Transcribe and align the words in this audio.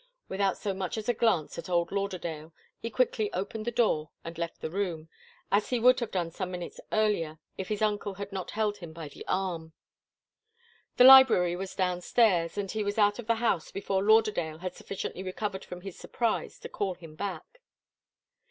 Without 0.27 0.57
so 0.57 0.73
much 0.73 0.97
as 0.97 1.07
a 1.07 1.13
glance 1.13 1.59
at 1.59 1.69
old 1.69 1.91
Lauderdale, 1.91 2.55
he 2.79 2.89
quickly 2.89 3.31
opened 3.33 3.65
the 3.65 3.71
door 3.71 4.09
and 4.23 4.35
left 4.35 4.59
the 4.59 4.69
room, 4.71 5.09
as 5.51 5.69
he 5.69 5.77
would 5.79 5.99
have 5.99 6.09
done 6.09 6.31
some 6.31 6.49
minutes 6.49 6.79
earlier 6.91 7.37
if 7.55 7.67
his 7.67 7.83
uncle 7.83 8.15
had 8.15 8.31
not 8.31 8.49
held 8.49 8.77
him 8.77 8.93
by 8.93 9.07
the 9.07 9.23
arm. 9.27 9.73
The 10.97 11.03
library 11.03 11.55
was 11.55 11.75
downstairs, 11.75 12.57
and 12.57 12.71
he 12.71 12.83
was 12.83 12.97
out 12.97 13.19
of 13.19 13.27
the 13.27 13.35
house 13.35 13.69
before 13.69 14.01
Lauderdale 14.03 14.57
had 14.57 14.73
sufficiently 14.75 15.21
recovered 15.21 15.63
from 15.63 15.81
his 15.81 15.99
surprise 15.99 16.57
to 16.61 16.67
call 16.67 16.95
him 16.95 17.13
back. 17.13 17.61